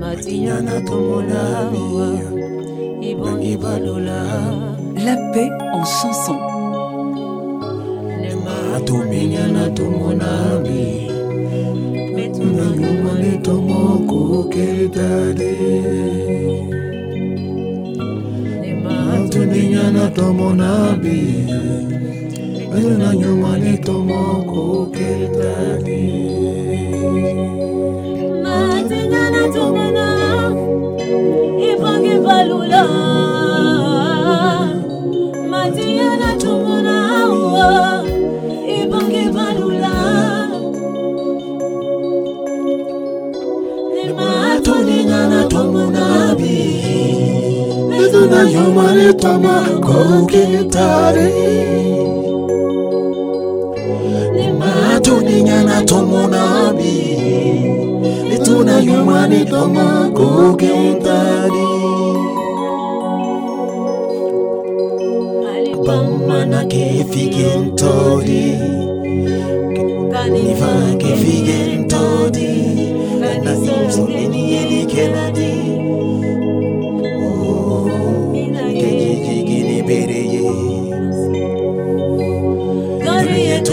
matinyana 0.00 0.80
tomona 0.80 1.70
ibangi 3.02 3.56
balula 3.56 4.22
La 5.04 5.14
paix 5.32 5.48
en 5.72 5.84
chanson. 5.84 6.38
Tomokoketade 14.88 15.52
nematominyana 18.62 20.04
tomona 20.16 20.70
bi 21.02 21.18
betunanyumane 22.70 23.72
tomokoketade 23.86 26.02
matinyana 28.42 29.42
tomona 29.54 30.06
ibangi 31.68 32.14
yo 48.42 48.72
maritama 48.74 49.64
kwa 49.80 50.18
ukitari 50.22 51.32
nimatuninga 54.34 55.82
tomunabi 55.84 56.96
nituna 58.30 58.78
yo 58.80 59.04
maritama 59.04 60.10
kwa 60.14 60.50
ukitari 60.50 61.68
bamana 65.86 66.64
kefigentori 66.64 68.58
nifa 70.32 70.96
kefigentori 70.98 72.64
naniimsoleni 73.20 74.52
yenikenadi 74.52 75.87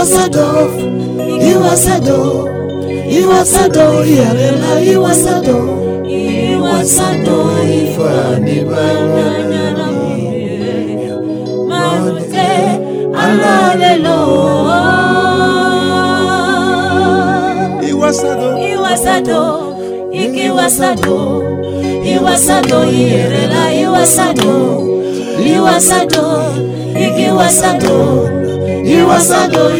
was 0.00 0.14
a 0.14 0.30
dove, 0.30 0.80
he 1.42 1.54
was 1.58 1.86
a 1.86 2.00
dove, 2.00 2.48
he 2.88 3.26
was 3.26 3.52
a 3.54 3.68
dove, 3.68 4.06
he 4.06 4.96
was 4.96 5.26
a 5.26 5.44
dove, 5.44 6.06
he 6.06 6.56
was 6.56 6.98
a 6.98 7.22
dove, 7.22 7.62
he 7.68 7.92
was 7.92 8.16
a 8.16 8.32
dove, 8.32 9.90
he 17.84 17.92
was 17.92 18.22
a 18.24 18.40
dove, 18.40 18.64
he 18.64 18.78
was 18.78 19.04
a 19.04 19.20
dove, 19.20 20.12
he 20.14 20.48
was 20.48 20.80
a 20.80 20.96
dove, 20.96 21.62
he 22.02 22.18
was 22.18 22.48
a 22.48 22.62
dove, 22.62 22.90
he 22.90 23.86
was 23.86 24.18
a 24.18 24.32
dove, 24.32 24.82
he 25.44 25.60
was 25.60 25.90
a 25.90 26.06
dove, 26.06 26.56
he 26.96 27.30
was 27.30 27.60
a 27.60 27.78
dove. 27.78 28.39
Iwasado, 28.90 29.70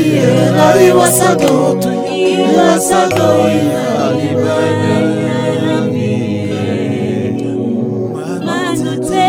manute. 8.45 9.29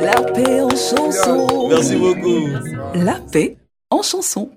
La 0.00 0.22
paix 0.34 0.60
en 0.60 0.68
chanson. 0.70 1.68
Merci 1.68 1.96
beaucoup. 1.96 2.48
La 2.94 3.16
paix 3.32 3.56
en 3.90 4.02
chanson. 4.02 4.50